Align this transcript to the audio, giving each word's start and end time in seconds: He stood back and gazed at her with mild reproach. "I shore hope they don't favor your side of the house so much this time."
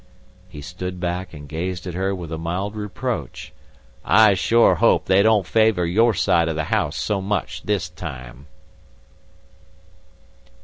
He 0.49 0.61
stood 0.61 0.99
back 0.99 1.31
and 1.31 1.47
gazed 1.47 1.85
at 1.85 1.93
her 1.93 2.15
with 2.15 2.31
mild 2.31 2.75
reproach. 2.75 3.53
"I 4.03 4.33
shore 4.33 4.77
hope 4.77 5.05
they 5.05 5.21
don't 5.21 5.45
favor 5.45 5.85
your 5.85 6.15
side 6.15 6.49
of 6.49 6.55
the 6.55 6.63
house 6.73 6.97
so 6.97 7.21
much 7.21 7.61
this 7.61 7.87
time." 7.87 8.47